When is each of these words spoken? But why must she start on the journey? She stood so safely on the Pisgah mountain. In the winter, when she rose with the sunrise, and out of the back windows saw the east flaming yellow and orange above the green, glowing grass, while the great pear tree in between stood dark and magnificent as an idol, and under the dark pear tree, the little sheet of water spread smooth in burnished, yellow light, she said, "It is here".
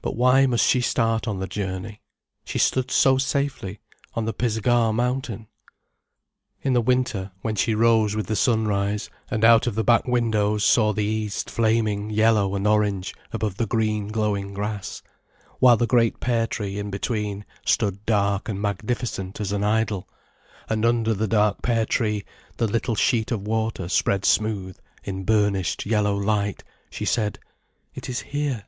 But 0.00 0.14
why 0.14 0.46
must 0.46 0.64
she 0.64 0.80
start 0.80 1.26
on 1.26 1.40
the 1.40 1.48
journey? 1.48 2.00
She 2.44 2.56
stood 2.56 2.88
so 2.88 3.18
safely 3.18 3.80
on 4.14 4.24
the 4.24 4.32
Pisgah 4.32 4.92
mountain. 4.92 5.48
In 6.62 6.72
the 6.72 6.80
winter, 6.80 7.32
when 7.42 7.56
she 7.56 7.74
rose 7.74 8.14
with 8.14 8.26
the 8.28 8.36
sunrise, 8.36 9.10
and 9.28 9.44
out 9.44 9.66
of 9.66 9.74
the 9.74 9.82
back 9.82 10.06
windows 10.06 10.64
saw 10.64 10.92
the 10.92 11.02
east 11.02 11.50
flaming 11.50 12.10
yellow 12.10 12.54
and 12.54 12.64
orange 12.64 13.12
above 13.32 13.56
the 13.56 13.66
green, 13.66 14.06
glowing 14.06 14.54
grass, 14.54 15.02
while 15.58 15.76
the 15.76 15.84
great 15.88 16.20
pear 16.20 16.46
tree 16.46 16.78
in 16.78 16.88
between 16.88 17.44
stood 17.64 18.06
dark 18.06 18.48
and 18.48 18.62
magnificent 18.62 19.40
as 19.40 19.50
an 19.50 19.64
idol, 19.64 20.08
and 20.68 20.84
under 20.84 21.12
the 21.12 21.26
dark 21.26 21.60
pear 21.62 21.84
tree, 21.84 22.24
the 22.58 22.68
little 22.68 22.94
sheet 22.94 23.32
of 23.32 23.48
water 23.48 23.88
spread 23.88 24.24
smooth 24.24 24.78
in 25.02 25.24
burnished, 25.24 25.84
yellow 25.84 26.14
light, 26.16 26.62
she 26.88 27.04
said, 27.04 27.40
"It 27.96 28.08
is 28.08 28.20
here". 28.20 28.66